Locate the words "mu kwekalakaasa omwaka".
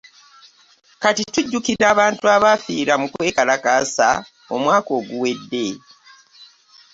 3.01-4.89